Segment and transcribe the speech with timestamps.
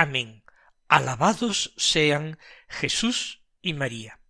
[0.00, 0.44] Amén.
[0.86, 4.20] Alabados sean Jesús y María.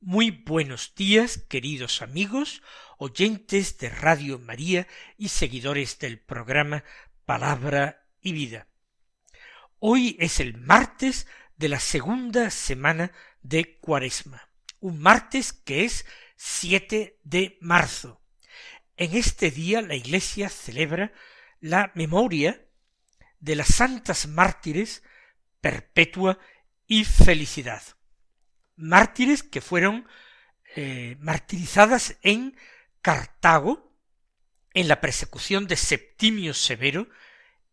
[0.00, 2.64] Muy buenos días, queridos amigos,
[2.98, 6.82] oyentes de Radio María y seguidores del programa
[7.26, 8.66] Palabra y Vida.
[9.78, 16.06] Hoy es el martes de la segunda semana de Cuaresma, un martes que es
[16.38, 18.20] 7 de marzo
[18.96, 21.12] en este día la Iglesia celebra
[21.60, 22.63] la memoria
[23.44, 25.02] de las santas mártires
[25.60, 26.38] perpetua
[26.86, 27.82] y felicidad.
[28.76, 30.08] Mártires que fueron
[30.74, 32.56] eh, martirizadas en
[33.02, 33.92] Cartago
[34.72, 37.06] en la persecución de Septimio Severo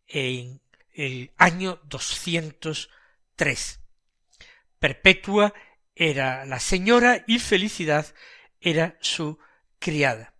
[0.07, 0.61] en
[0.93, 3.79] el año 203.
[4.77, 5.53] Perpetua
[5.95, 8.13] era la señora y Felicidad
[8.59, 9.39] era su
[9.79, 10.33] criada.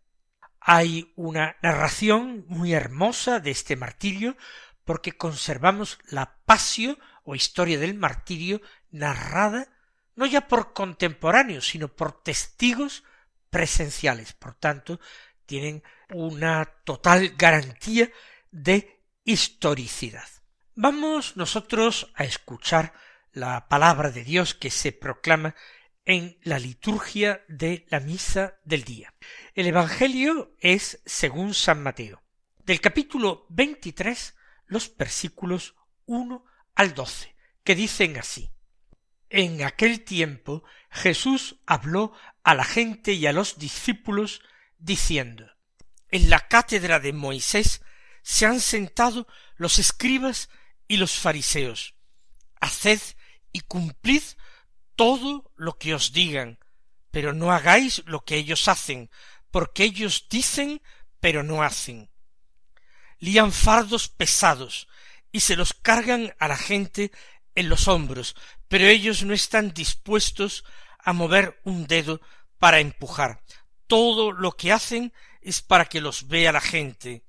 [0.60, 4.36] Hay una narración muy hermosa de este martirio
[4.92, 9.70] porque conservamos la pasio o historia del martirio narrada
[10.16, 13.06] no ya por contemporáneos, sino por testigos
[13.50, 14.34] presenciales.
[14.34, 15.00] Por tanto,
[15.46, 18.12] tienen una total garantía
[18.52, 20.28] de historicidad.
[20.76, 22.92] Vamos nosotros a escuchar
[23.32, 25.56] la palabra de Dios que se proclama
[26.04, 29.14] en la liturgia de la misa del día.
[29.56, 32.22] El Evangelio es según San Mateo.
[32.66, 34.36] Del capítulo 23,
[34.72, 36.46] los versículos 1
[36.76, 38.50] al 12, que dicen así.
[39.30, 44.42] En aquel tiempo Jesús habló a la gente y a los discípulos
[44.78, 45.46] diciendo,
[46.08, 47.82] En la cátedra de Moisés
[48.24, 49.28] se han sentado
[49.58, 50.50] los escribas
[50.88, 51.96] y los fariseos.
[52.62, 53.02] Haced
[53.52, 54.24] y cumplid
[54.96, 56.60] todo lo que os digan,
[57.12, 59.12] pero no hagáis lo que ellos hacen,
[59.52, 60.82] porque ellos dicen,
[61.20, 62.11] pero no hacen.
[63.22, 64.90] Lían fardos pesados
[65.32, 67.12] y se los cargan a la gente
[67.56, 68.36] en los hombros,
[68.68, 70.66] pero ellos no están dispuestos
[71.00, 72.20] a mover un dedo
[72.60, 73.42] para empujar.
[73.88, 77.24] Todo lo que hacen es para que los vea la gente.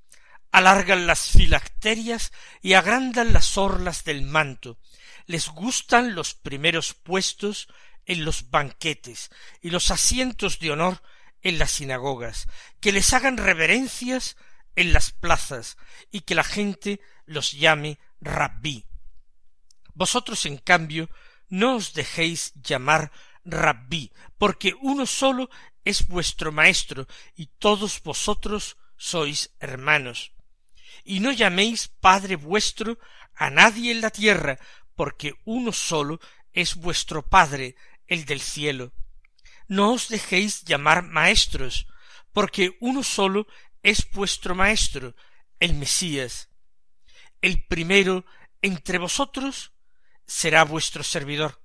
[0.50, 4.78] Alargan las filacterias y agrandan las orlas del manto,
[5.26, 7.68] les gustan los primeros puestos
[8.04, 11.02] en los banquetes y los asientos de honor
[11.42, 12.48] en las sinagogas,
[12.80, 14.36] que les hagan reverencias
[14.76, 15.76] en las plazas
[16.10, 18.86] y que la gente los llame rabí.
[19.94, 21.10] Vosotros, en cambio,
[21.48, 23.12] no os dejéis llamar
[23.44, 25.50] rabí, porque uno solo
[25.84, 30.32] es vuestro maestro y todos vosotros sois hermanos.
[31.04, 32.98] Y no llaméis Padre vuestro
[33.34, 34.58] a nadie en la tierra,
[34.94, 36.20] porque uno solo
[36.52, 38.92] es vuestro Padre, el del cielo.
[39.68, 41.86] No os dejéis llamar maestros,
[42.32, 43.46] porque uno solo
[43.82, 45.14] es vuestro Maestro,
[45.58, 46.48] el Mesías.
[47.40, 48.24] El primero
[48.60, 49.72] entre vosotros
[50.26, 51.62] será vuestro servidor.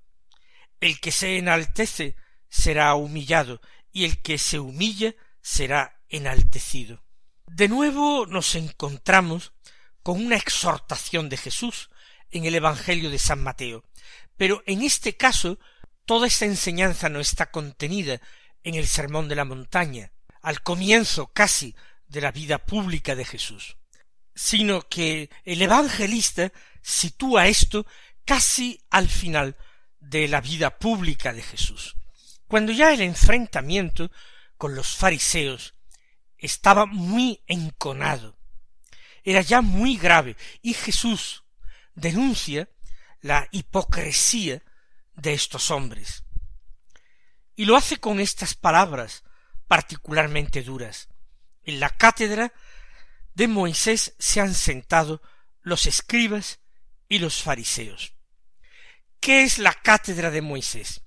[0.79, 2.16] El que se enaltece
[2.50, 3.61] será humillado,
[3.91, 7.03] y el que se humilla será enaltecido.
[7.45, 9.53] De nuevo nos encontramos
[10.03, 11.89] con una exhortación de Jesús,
[12.31, 13.84] en el Evangelio de San Mateo.
[14.35, 15.59] Pero en este caso,
[16.05, 18.22] toda esta enseñanza no está contenida
[18.63, 20.11] en el Sermón de la Montaña,
[20.41, 21.75] al comienzo casi
[22.07, 23.78] de la vida pública de Jesús,
[24.34, 27.85] sino que el evangelista sitúa esto
[28.26, 29.55] casi al final
[29.99, 31.96] de la vida pública de Jesús,
[32.47, 34.11] cuando ya el enfrentamiento
[34.58, 35.73] con los fariseos
[36.37, 38.37] estaba muy enconado,
[39.23, 41.43] era ya muy grave, y Jesús,
[41.96, 42.70] denuncia
[43.22, 44.64] la hipocresía
[45.16, 46.23] de estos hombres.
[47.55, 49.23] Y lo hace con estas palabras
[49.67, 51.09] particularmente duras.
[51.67, 52.53] En la cátedra
[53.35, 55.22] de Moisés se han sentado
[55.61, 56.61] los escribas
[57.09, 58.14] y los fariseos.
[59.19, 61.02] ¿Qué es la cátedra de Moisés?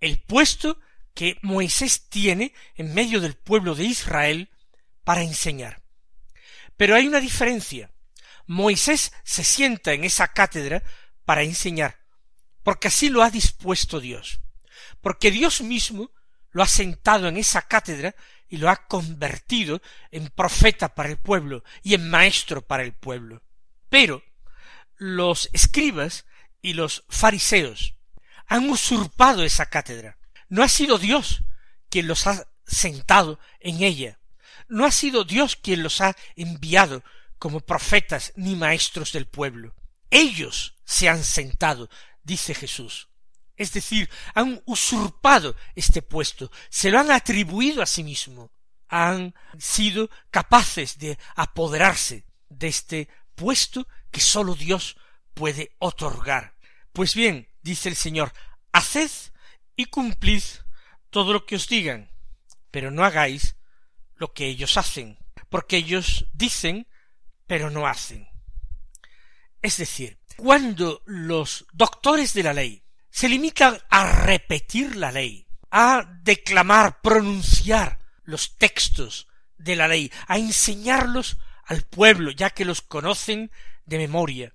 [0.00, 0.78] El puesto
[1.14, 4.50] que Moisés tiene en medio del pueblo de Israel
[5.02, 5.82] para enseñar.
[6.76, 7.90] Pero hay una diferencia.
[8.46, 10.82] Moisés se sienta en esa cátedra
[11.24, 12.00] para enseñar,
[12.62, 14.40] porque así lo ha dispuesto Dios,
[15.00, 16.10] porque Dios mismo
[16.50, 18.14] lo ha sentado en esa cátedra
[18.52, 23.42] y lo ha convertido en profeta para el pueblo y en maestro para el pueblo.
[23.88, 24.22] Pero
[24.98, 26.26] los escribas
[26.60, 27.94] y los fariseos
[28.46, 30.18] han usurpado esa cátedra.
[30.50, 31.44] No ha sido Dios
[31.88, 34.18] quien los ha sentado en ella.
[34.68, 37.02] No ha sido Dios quien los ha enviado
[37.38, 39.74] como profetas ni maestros del pueblo.
[40.10, 41.88] Ellos se han sentado,
[42.22, 43.08] dice Jesús.
[43.56, 48.50] Es decir, han usurpado este puesto, se lo han atribuido a sí mismo,
[48.88, 54.96] han sido capaces de apoderarse de este puesto que sólo Dios
[55.34, 56.54] puede otorgar.
[56.92, 58.32] Pues bien, dice el Señor,
[58.72, 59.10] haced
[59.76, 60.42] y cumplid
[61.10, 62.10] todo lo que os digan,
[62.70, 63.56] pero no hagáis
[64.14, 65.18] lo que ellos hacen,
[65.48, 66.86] porque ellos dicen,
[67.46, 68.28] pero no hacen.
[69.60, 72.81] Es decir, cuando los doctores de la ley
[73.12, 79.28] se limitan a repetir la ley, a declamar, pronunciar los textos
[79.58, 83.52] de la ley, a enseñarlos al pueblo, ya que los conocen
[83.84, 84.54] de memoria.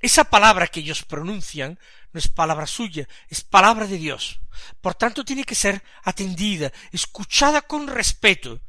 [0.00, 1.78] Esa palabra que ellos pronuncian
[2.12, 4.40] no es palabra suya, es palabra de Dios.
[4.80, 8.60] Por tanto, tiene que ser atendida, escuchada con respeto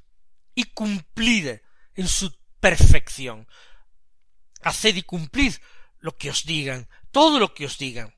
[0.53, 1.59] y cumplida
[1.95, 3.47] en su perfección.
[4.61, 5.55] Haced y cumplid
[5.99, 8.13] lo que os digan, todo lo que os digan.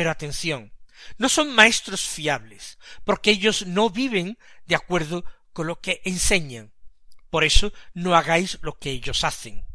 [0.00, 0.72] Pero atención,
[1.18, 6.72] no son maestros fiables, porque ellos no viven de acuerdo con lo que enseñan.
[7.28, 9.66] Por eso no hagáis lo que ellos hacen.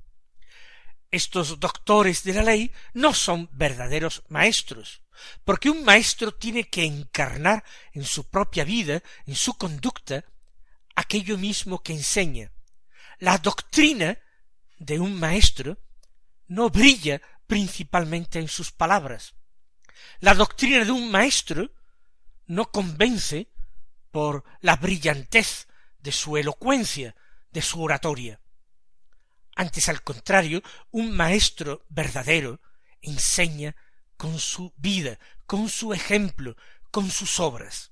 [1.11, 5.03] Estos doctores de la ley no son verdaderos maestros,
[5.43, 7.63] porque un maestro tiene que encarnar
[7.93, 10.25] en su propia vida, en su conducta,
[10.95, 12.51] aquello mismo que enseña.
[13.19, 14.17] La doctrina
[14.79, 15.77] de un maestro
[16.47, 19.35] no brilla principalmente en sus palabras.
[20.19, 21.71] La doctrina de un maestro
[22.47, 23.47] no convence
[24.11, 25.67] por la brillantez
[25.99, 27.15] de su elocuencia,
[27.51, 28.39] de su oratoria.
[29.55, 30.61] Antes, al contrario,
[30.91, 32.61] un maestro verdadero
[33.01, 33.75] enseña
[34.17, 36.55] con su vida, con su ejemplo,
[36.91, 37.91] con sus obras.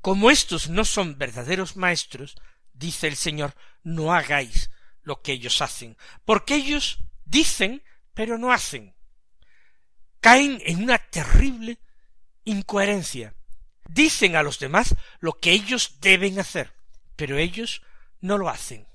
[0.00, 2.36] Como estos no son verdaderos maestros,
[2.72, 4.70] dice el Señor, no hagáis
[5.02, 7.82] lo que ellos hacen, porque ellos dicen,
[8.14, 8.94] pero no hacen.
[10.20, 11.78] Caen en una terrible
[12.44, 13.34] incoherencia.
[13.88, 16.72] Dicen a los demás lo que ellos deben hacer,
[17.16, 17.82] pero ellos
[18.20, 18.86] no lo hacen.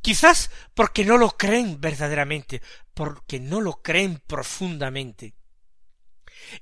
[0.00, 2.62] Quizás porque no lo creen verdaderamente,
[2.94, 5.34] porque no lo creen profundamente.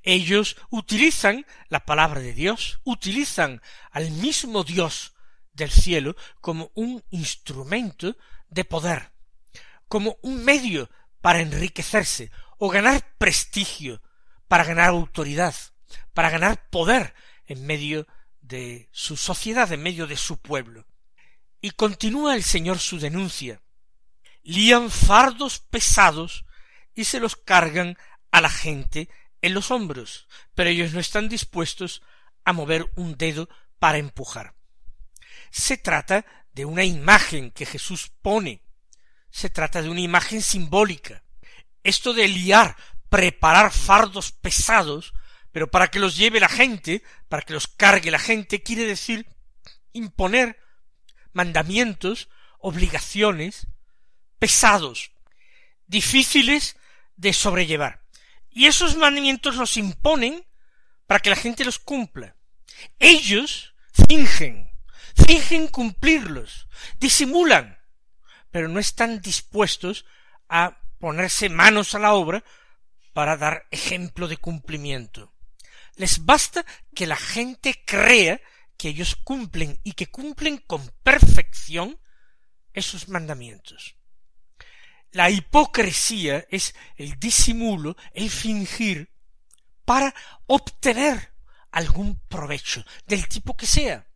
[0.02, 5.14] Ellos utilizan la palabra de Dios, utilizan al mismo Dios
[5.52, 8.16] del cielo como un instrumento
[8.48, 9.12] de poder,
[9.86, 10.90] como un medio
[11.20, 14.02] para enriquecerse o ganar prestigio,
[14.48, 15.54] para ganar autoridad,
[16.12, 17.14] para ganar poder
[17.46, 18.06] en medio
[18.40, 20.86] de su sociedad, en medio de su pueblo.
[21.60, 23.60] Y continúa el Señor su denuncia.
[24.42, 26.44] Lían fardos pesados
[26.94, 27.96] y se los cargan
[28.30, 29.08] a la gente
[29.42, 32.02] en los hombros, pero ellos no están dispuestos
[32.44, 34.54] a mover un dedo para empujar.
[35.50, 38.62] Se trata de una imagen que Jesús pone,
[39.30, 41.22] se trata de una imagen simbólica.
[41.88, 42.76] Esto de liar,
[43.08, 45.14] preparar fardos pesados,
[45.52, 49.26] pero para que los lleve la gente, para que los cargue la gente, quiere decir
[49.94, 50.60] imponer
[51.32, 52.28] mandamientos,
[52.58, 53.68] obligaciones
[54.38, 55.12] pesados,
[55.86, 56.76] difíciles
[57.16, 58.02] de sobrellevar.
[58.50, 60.44] Y esos mandamientos los imponen
[61.06, 62.36] para que la gente los cumpla.
[62.98, 63.74] Ellos
[64.06, 64.70] fingen,
[65.26, 66.68] fingen cumplirlos,
[67.00, 67.78] disimulan,
[68.50, 70.04] pero no están dispuestos
[70.50, 72.44] a ponerse manos a la obra
[73.12, 75.32] para dar ejemplo de cumplimiento.
[75.96, 76.64] Les basta
[76.94, 78.40] que la gente crea
[78.76, 81.98] que ellos cumplen y que cumplen con perfección
[82.72, 83.96] esos mandamientos.
[85.10, 89.10] La hipocresía es el disimulo, el fingir,
[89.84, 90.14] para
[90.46, 91.32] obtener
[91.70, 94.06] algún provecho, del tipo que sea,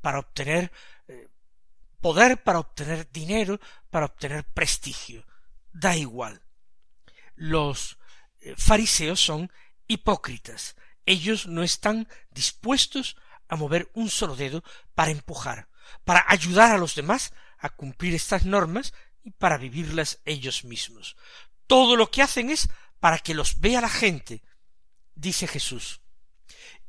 [0.00, 0.70] para obtener
[1.08, 1.28] eh,
[2.00, 3.58] poder, para obtener dinero,
[3.90, 5.26] para obtener prestigio.
[5.72, 6.42] Da igual.
[7.34, 7.98] Los
[8.40, 9.50] eh, fariseos son
[9.86, 10.76] hipócritas.
[11.06, 13.16] Ellos no están dispuestos
[13.48, 14.62] a mover un solo dedo
[14.94, 15.68] para empujar,
[16.04, 21.16] para ayudar a los demás a cumplir estas normas y para vivirlas ellos mismos.
[21.66, 22.68] Todo lo que hacen es
[23.00, 24.42] para que los vea la gente,
[25.14, 26.00] dice Jesús.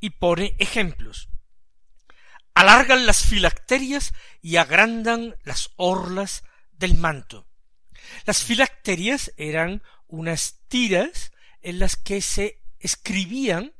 [0.00, 1.28] Y pone ejemplos.
[2.54, 7.48] Alargan las filacterias y agrandan las orlas del manto.
[8.24, 13.72] Las filacterias eran unas tiras en las que se escribían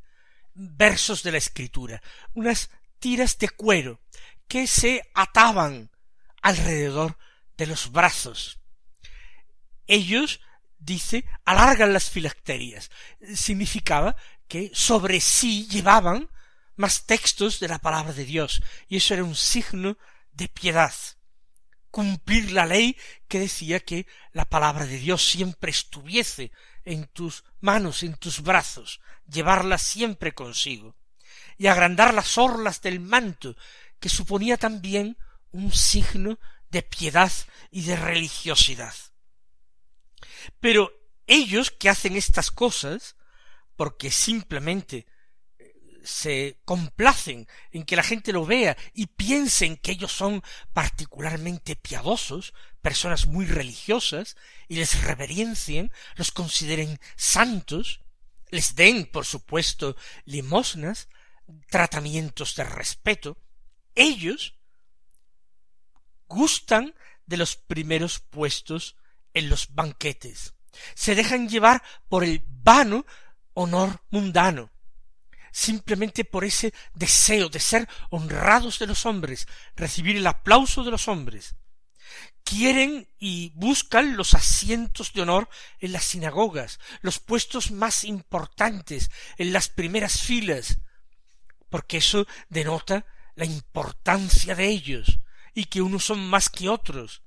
[0.55, 2.03] versos de la escritura,
[2.35, 4.01] unas tiras de cuero
[4.49, 5.91] que se ataban
[6.43, 7.19] alrededor
[7.57, 8.59] de los brazos.
[9.87, 10.41] Ellos
[10.79, 12.91] dice alargan las filacterias.
[13.35, 14.17] Significaba
[14.49, 16.29] que sobre sí llevaban
[16.77, 19.97] más textos de la palabra de Dios, y eso era un signo
[20.33, 20.95] de piedad.
[21.93, 22.97] Cumplir la ley
[23.29, 26.51] que decía que la palabra de Dios siempre estuviese
[26.85, 30.97] en tus manos, en tus brazos, llevarla siempre consigo,
[31.59, 33.57] y agrandar las orlas del manto,
[34.01, 35.19] que suponía también
[35.51, 37.31] un signo de piedad
[37.71, 38.95] y de religiosidad.
[40.61, 40.93] Pero
[41.27, 43.17] ellos que hacen estas cosas,
[43.77, 45.07] porque simplemente
[46.05, 50.43] se complacen en que la gente lo vea y piensen que ellos son
[50.73, 54.37] particularmente piadosos, personas muy religiosas,
[54.69, 58.01] y les reverencien, los consideren santos,
[58.51, 61.09] les den, por supuesto, limosnas,
[61.69, 63.39] tratamientos de respeto,
[63.95, 64.55] ellos
[66.27, 66.95] gustan
[67.27, 68.97] de los primeros puestos
[69.35, 70.55] en los banquetes.
[70.95, 73.05] Se dejan llevar por el vano
[73.55, 74.72] honor mundano,
[75.53, 81.07] simplemente por ese deseo de ser honrados de los hombres, recibir el aplauso de los
[81.07, 81.55] hombres.
[82.43, 89.53] Quieren y buscan los asientos de honor en las sinagogas, los puestos más importantes, en
[89.53, 90.79] las primeras filas,
[91.71, 93.07] porque eso denota
[93.37, 95.21] la importancia de ellos
[95.55, 97.23] y que unos son más que otros.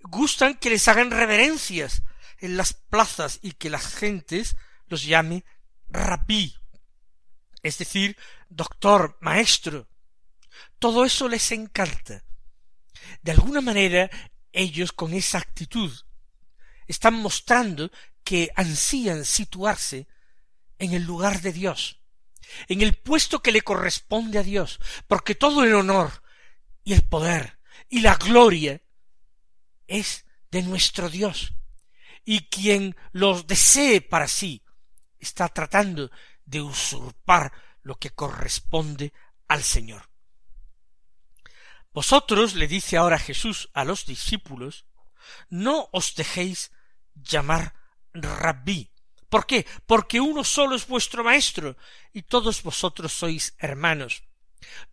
[0.00, 2.02] Gustan que les hagan reverencias
[2.38, 4.56] en las plazas y que las gentes
[4.86, 5.44] los llame
[5.88, 6.56] rabí,
[7.64, 8.16] es decir,
[8.48, 9.88] doctor, maestro.
[10.78, 12.22] Todo eso les encanta.
[13.22, 14.10] De alguna manera,
[14.52, 15.90] ellos con esa actitud
[16.86, 17.90] están mostrando
[18.22, 20.06] que ansían situarse
[20.78, 22.00] en el lugar de Dios,
[22.68, 24.78] en el puesto que le corresponde a Dios,
[25.08, 26.22] porque todo el honor
[26.84, 28.82] y el poder y la gloria
[29.86, 31.54] es de nuestro Dios,
[32.26, 34.62] y quien los desee para sí
[35.18, 36.10] está tratando
[36.44, 39.12] de usurpar lo que corresponde
[39.48, 40.08] al Señor.
[41.92, 44.86] Vosotros, le dice ahora Jesús a los discípulos,
[45.48, 46.72] no os dejéis
[47.14, 47.74] llamar
[48.12, 48.90] rabí.
[49.28, 49.66] ¿Por qué?
[49.86, 51.76] Porque uno solo es vuestro maestro
[52.12, 54.24] y todos vosotros sois hermanos.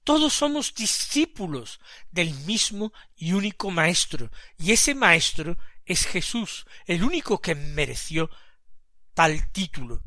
[0.04, 1.80] Todos somos discípulos
[2.12, 8.30] del mismo y único maestro, y ese maestro es Jesús, el único que mereció
[9.14, 10.04] tal título.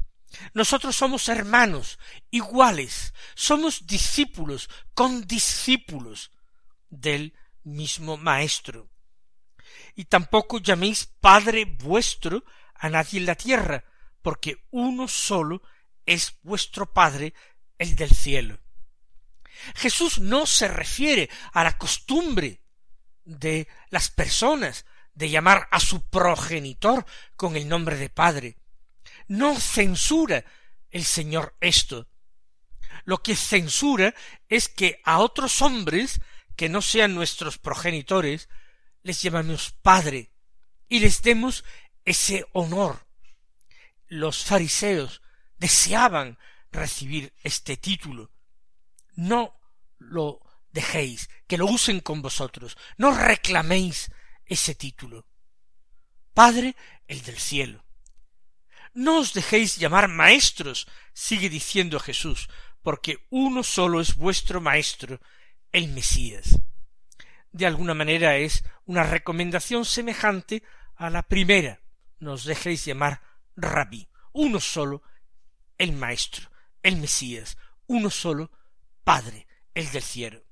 [0.52, 1.98] Nosotros somos hermanos,
[2.30, 6.30] iguales, somos discípulos, con discípulos
[6.90, 8.88] del mismo Maestro.
[9.94, 13.84] Y tampoco llaméis Padre vuestro a nadie en la tierra,
[14.22, 15.62] porque uno solo
[16.06, 17.34] es vuestro Padre,
[17.78, 18.58] el del cielo.
[19.76, 22.60] Jesús no se refiere a la costumbre
[23.24, 28.56] de las personas de llamar a su progenitor con el nombre de Padre,
[29.28, 30.44] no censura
[30.90, 32.08] el Señor esto.
[33.04, 34.14] Lo que censura
[34.48, 36.20] es que a otros hombres
[36.56, 38.48] que no sean nuestros progenitores
[39.02, 40.30] les llamamos Padre
[40.88, 41.64] y les demos
[42.04, 43.06] ese honor.
[44.06, 45.22] Los fariseos
[45.58, 46.38] deseaban
[46.70, 48.30] recibir este título.
[49.14, 49.58] No
[49.98, 50.40] lo
[50.70, 52.76] dejéis, que lo usen con vosotros.
[52.96, 54.10] No reclaméis
[54.44, 55.26] ese título.
[56.32, 56.76] Padre,
[57.06, 57.84] el del cielo.
[58.94, 62.48] No os dejéis llamar maestros, sigue diciendo Jesús,
[62.80, 65.20] porque uno solo es vuestro maestro,
[65.72, 66.60] el Mesías.
[67.50, 70.62] De alguna manera es una recomendación semejante
[70.94, 71.80] a la primera.
[72.20, 73.20] No os dejéis llamar
[73.56, 74.08] rabí.
[74.32, 75.02] Uno solo,
[75.76, 76.48] el maestro,
[76.82, 77.56] el Mesías.
[77.86, 78.52] Uno solo,
[79.02, 80.44] Padre, el del cielo.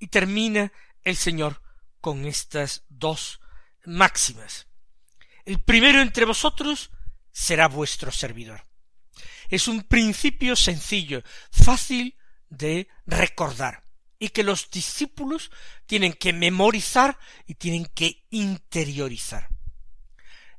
[0.00, 1.62] Y termina el Señor
[2.00, 3.40] con estas dos
[3.84, 4.66] máximas.
[5.44, 6.90] El primero entre vosotros
[7.34, 8.64] será vuestro servidor.
[9.50, 12.16] Es un principio sencillo, fácil
[12.48, 13.84] de recordar,
[14.18, 15.50] y que los discípulos
[15.84, 19.48] tienen que memorizar y tienen que interiorizar.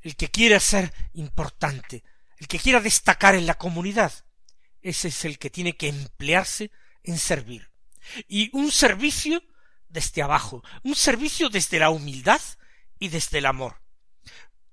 [0.01, 2.03] El que quiera ser importante,
[2.37, 4.11] el que quiera destacar en la comunidad,
[4.81, 6.71] ese es el que tiene que emplearse
[7.03, 7.71] en servir.
[8.27, 9.41] Y un servicio
[9.87, 12.41] desde abajo, un servicio desde la humildad
[12.99, 13.84] y desde el amor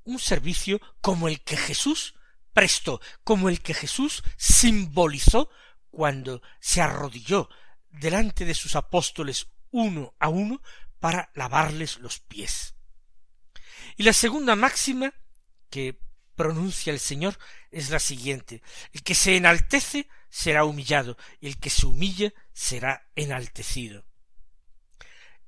[0.04, 2.14] un servicio como el que Jesús
[2.52, 5.50] prestó, como el que Jesús simbolizó
[5.90, 7.48] cuando se arrodilló
[7.90, 10.62] delante de sus apóstoles uno a uno
[10.98, 12.74] para lavarles los pies.
[13.96, 15.12] Y la segunda máxima
[15.70, 15.98] que
[16.34, 17.38] pronuncia el Señor
[17.70, 23.08] es la siguiente el que se enaltece será humillado y el que se humilla será
[23.14, 24.06] enaltecido.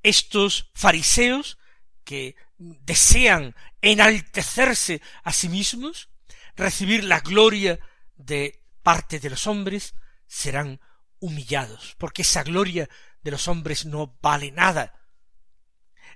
[0.03, 1.59] Estos fariseos
[2.05, 2.37] que
[2.85, 6.09] desean enaltecerse a sí mismos,
[6.57, 7.79] recibir la gloria
[8.17, 9.95] de parte de los hombres,
[10.27, 10.81] serán
[11.19, 12.89] humillados, porque esa gloria
[13.23, 14.95] de los hombres no vale nada.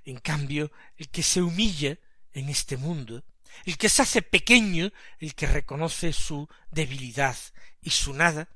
[0.05, 1.97] En cambio, el que se humilla
[2.31, 3.23] en este mundo,
[3.65, 7.35] el que se hace pequeño, el que reconoce su debilidad
[7.81, 8.47] y su nada,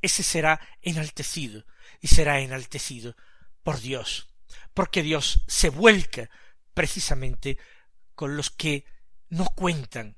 [0.00, 1.64] ese será enaltecido,
[2.00, 3.16] y será enaltecido
[3.62, 4.28] por Dios,
[4.74, 6.28] porque Dios se vuelca
[6.74, 7.58] precisamente
[8.14, 8.84] con los que
[9.28, 10.16] no cuentan,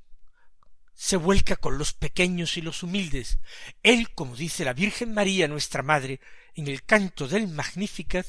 [0.95, 3.39] se vuelca con los pequeños y los humildes.
[3.83, 6.21] Él, como dice la Virgen María, nuestra Madre,
[6.55, 8.27] en el canto del Magnificat,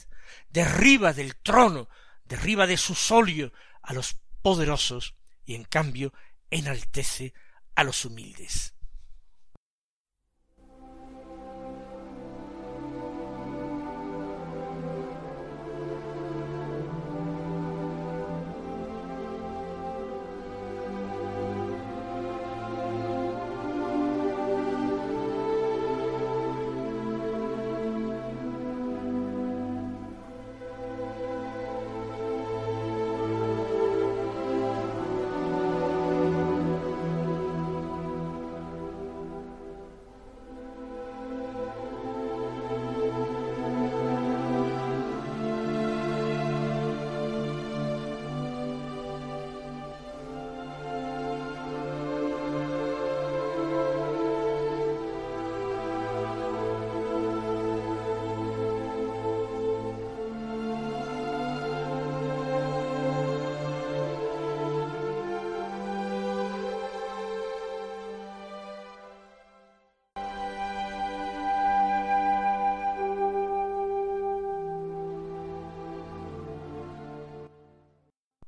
[0.49, 1.89] derriba del trono,
[2.25, 5.15] derriba de su solio a los poderosos
[5.45, 6.13] y en cambio
[6.49, 7.33] enaltece
[7.75, 8.74] a los humildes.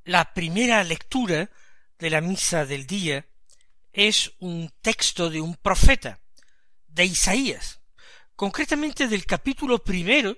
[0.08, 1.52] La primera lectura
[2.00, 3.28] de la misa del día
[3.92, 6.22] es un texto de un profeta,
[6.88, 7.82] de Isaías,
[8.34, 10.38] concretamente del capítulo primero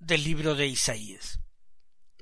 [0.00, 1.38] del libro de Isaías,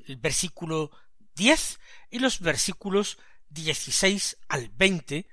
[0.05, 0.91] el versículo
[1.35, 3.17] diez y los versículos
[3.49, 5.27] dieciséis al veinte,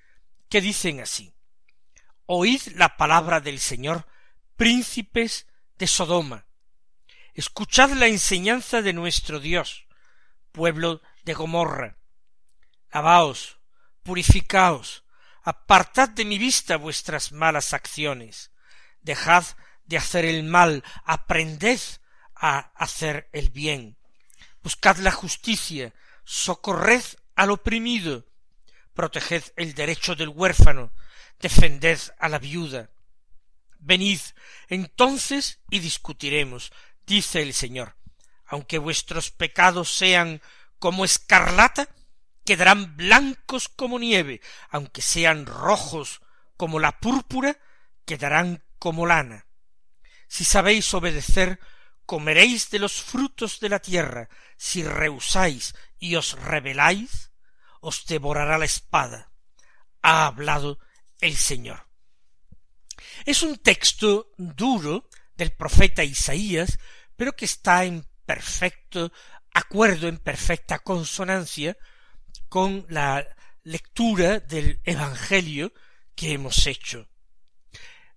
[0.48, 1.34] que dicen así
[2.26, 4.08] Oíd la palabra del Señor,
[4.56, 5.46] príncipes
[5.78, 6.46] de Sodoma,
[7.34, 9.88] escuchad la enseñanza de nuestro Dios,
[10.54, 11.98] pueblo de Gomorra.
[12.92, 13.60] Lavaos,
[14.04, 15.04] purificaos,
[15.44, 18.52] apartad de mi vista vuestras malas acciones,
[19.02, 19.46] dejad
[19.86, 21.80] de hacer el mal, aprended
[22.36, 23.98] a hacer el bien,
[24.62, 27.04] buscad la justicia, socorred
[27.36, 28.26] al oprimido,
[28.94, 30.92] proteged el derecho del huérfano,
[31.40, 32.90] defended a la viuda.
[33.80, 34.20] Venid
[34.68, 36.72] entonces y discutiremos,
[37.06, 37.96] dice el Señor,
[38.46, 40.42] aunque vuestros pecados sean
[40.80, 41.90] como escarlata,
[42.46, 46.22] quedarán blancos como nieve, aunque sean rojos
[46.58, 47.58] como la púrpura,
[48.06, 49.46] quedarán como lana.
[50.28, 51.60] Si sabéis obedecer,
[52.06, 57.32] comeréis de los frutos de la tierra, si rehusáis y os rebeláis,
[57.82, 59.32] os devorará la espada.
[60.02, 60.80] Ha hablado
[61.22, 61.88] el Señor.
[63.26, 66.80] Es un texto duro del profeta Isaías,
[67.16, 69.12] pero que está en perfecto
[69.54, 71.78] acuerdo, en perfecta consonancia
[72.48, 73.26] con la
[73.64, 75.74] lectura del Evangelio
[76.16, 77.08] que hemos hecho.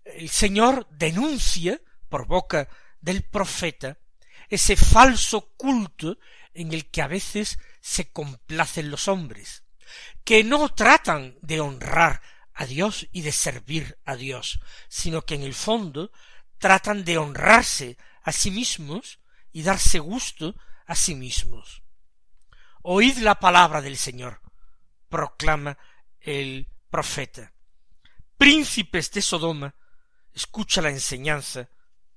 [0.04, 2.68] El Señor denuncia, por boca
[3.00, 3.98] del profeta,
[4.48, 6.18] ese falso culto
[6.52, 9.64] en el que a veces se complacen los hombres,
[10.24, 12.20] que no tratan de honrar
[12.54, 16.12] a Dios y de servir a Dios, sino que en el fondo
[16.58, 19.20] tratan de honrarse a sí mismos
[19.52, 20.54] y darse gusto
[20.86, 21.82] a sí mismos.
[22.82, 24.40] Oíd la palabra del Señor,
[25.08, 25.78] proclama
[26.20, 27.52] el profeta.
[28.36, 29.74] Príncipes de Sodoma,
[30.34, 31.68] escucha la enseñanza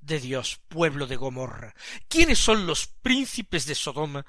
[0.02, 1.76] de Dios, pueblo de Gomorra.
[2.08, 4.26] ¿Quiénes son los príncipes de Sodoma?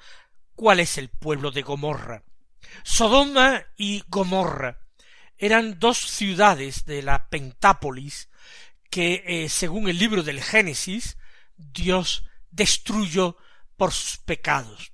[0.55, 2.23] ¿Cuál es el pueblo de Gomorra?
[2.83, 4.79] Sodoma y Gomorra
[5.37, 8.29] eran dos ciudades de la Pentápolis
[8.89, 11.17] que, eh, según el libro del Génesis,
[11.55, 13.37] Dios destruyó
[13.77, 14.91] por sus pecados,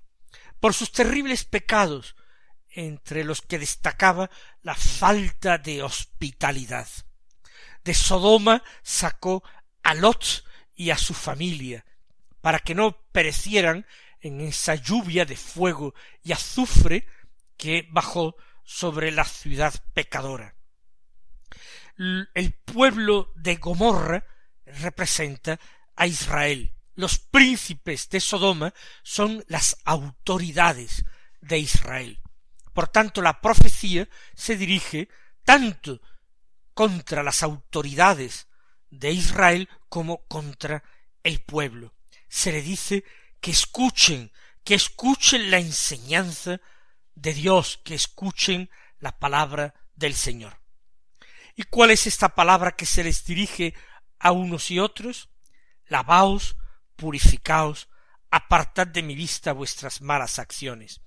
[0.59, 2.15] por sus terribles pecados,
[2.69, 4.29] entre los que destacaba
[4.61, 6.87] la falta de hospitalidad.
[7.83, 9.43] De Sodoma sacó
[9.83, 10.43] a Lot
[10.75, 11.85] y a su familia,
[12.41, 13.85] para que no perecieran
[14.21, 15.93] en esa lluvia de fuego
[16.23, 17.07] y azufre
[17.57, 20.55] que bajó sobre la ciudad pecadora.
[21.97, 24.25] El pueblo de Gomorra
[24.65, 25.59] representa
[25.95, 31.05] a Israel, los príncipes de Sodoma son las autoridades
[31.41, 32.19] de Israel.
[32.73, 35.09] Por tanto, la profecía se dirige
[35.43, 36.01] tanto
[36.73, 38.47] contra las autoridades
[38.89, 40.83] de Israel como contra
[41.23, 41.93] el pueblo.
[42.27, 43.03] Se le dice
[43.39, 44.31] que escuchen,
[44.63, 46.61] que escuchen la enseñanza
[47.15, 50.59] de Dios, que escuchen la palabra del Señor.
[51.55, 53.75] ¿Y cuál es esta palabra que se les dirige
[54.17, 55.29] a unos y otros?
[55.85, 56.55] Lavaos,
[56.95, 57.89] purificaos,
[58.31, 61.01] apartad de mi vista vuestras malas acciones.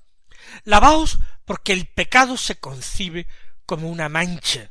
[0.64, 3.26] Lavaos porque el pecado se concibe
[3.64, 4.70] como una mancha.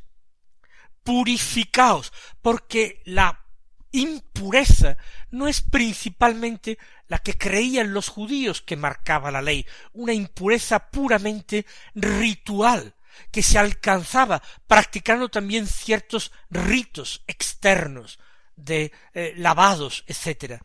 [1.02, 3.46] Purificaos porque la
[3.92, 4.96] impureza
[5.30, 11.66] no es principalmente la que creían los judíos que marcaba la ley, una impureza puramente
[11.94, 12.94] ritual,
[13.30, 18.18] que se alcanzaba practicando también ciertos ritos externos
[18.56, 20.60] de eh, lavados, etc.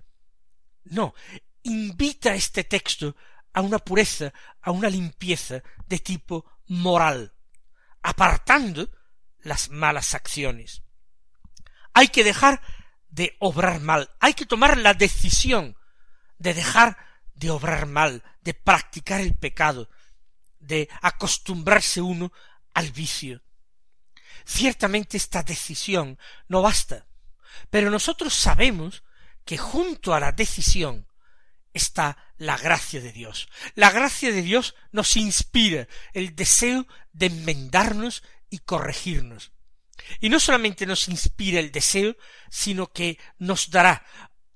[0.84, 1.13] No,
[1.63, 3.15] invita este texto
[3.54, 7.34] a una pureza, a una limpieza de tipo moral,
[8.02, 8.89] apartando
[9.39, 10.84] las malas acciones.
[11.94, 12.62] Hay que dejar
[13.10, 15.78] de obrar mal, hay que tomar la decisión
[16.38, 16.98] de dejar
[17.34, 19.89] de obrar mal, de practicar el pecado,
[20.60, 22.32] de acostumbrarse uno
[22.74, 23.41] al vicio.
[24.46, 26.17] Ciertamente esta decisión
[26.48, 27.06] no basta,
[27.70, 29.04] pero nosotros sabemos
[29.45, 31.08] que junto a la decisión
[31.73, 33.47] está la gracia de Dios.
[33.75, 39.51] La gracia de Dios nos inspira el deseo de enmendarnos y corregirnos.
[40.19, 42.15] Y no solamente nos inspira el deseo,
[42.49, 44.06] sino que nos dará,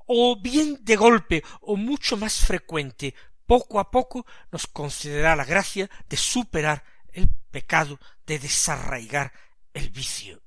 [0.08, 5.90] o bien de golpe, o mucho más frecuente, poco a poco, nos concederá la gracia
[6.10, 9.32] de superar el pecado, de desarraigar
[9.74, 10.42] el vicio.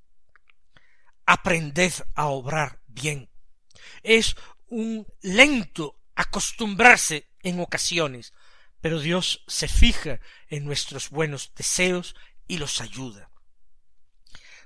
[1.27, 3.31] Aprended a obrar bien.
[4.03, 4.37] Es
[4.68, 8.33] un lento acostumbrarse en ocasiones,
[8.81, 12.14] pero Dios se fija en nuestros buenos deseos
[12.46, 13.31] y los ayuda.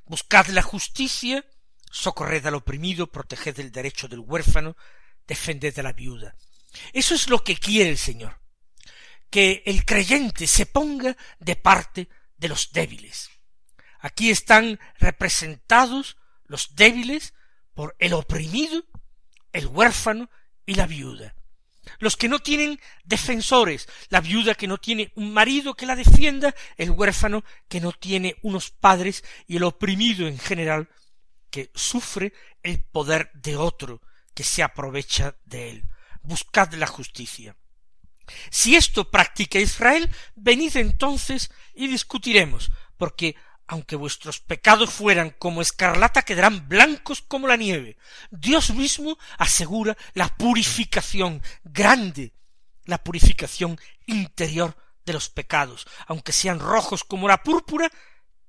[0.06, 1.44] Buscad la justicia,
[1.90, 4.76] socorred al oprimido, proteged el derecho del huérfano,
[5.26, 6.36] defended a la viuda.
[6.92, 8.40] Eso es lo que quiere el Señor,
[9.30, 13.30] que el creyente se ponga de parte de los débiles.
[14.00, 17.34] Aquí están representados los débiles
[17.74, 18.84] por el oprimido,
[19.52, 20.30] el huérfano
[20.66, 21.34] y la viuda
[21.98, 26.54] los que no tienen defensores, la viuda que no tiene un marido que la defienda,
[26.76, 30.88] el huérfano que no tiene unos padres y el oprimido en general
[31.50, 34.00] que sufre el poder de otro
[34.34, 35.84] que se aprovecha de él.
[36.22, 37.56] Buscad la justicia.
[38.50, 43.34] Si esto practica Israel, venid entonces y discutiremos, porque
[43.66, 47.96] aunque vuestros pecados fueran como escarlata, quedarán blancos como la nieve.
[48.30, 52.34] Dios mismo asegura la purificación grande,
[52.84, 55.86] la purificación interior de los pecados.
[56.06, 57.90] Aunque sean rojos como la púrpura,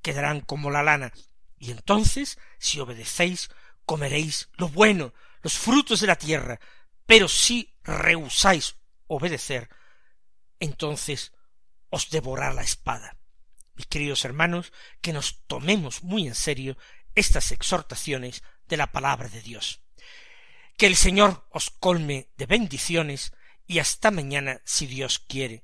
[0.01, 1.13] quedarán como la lana.
[1.57, 3.49] Y entonces, si obedecéis,
[3.85, 6.59] comeréis lo bueno, los frutos de la tierra.
[7.05, 8.75] Pero si rehusáis
[9.07, 9.69] obedecer,
[10.59, 11.31] entonces
[11.89, 13.15] os devorará la espada
[13.75, 16.77] mis queridos hermanos, que nos tomemos muy en serio
[17.15, 19.81] estas exhortaciones de la palabra de Dios.
[20.77, 23.33] Que el Señor os colme de bendiciones
[23.67, 25.63] y hasta mañana si Dios quiere.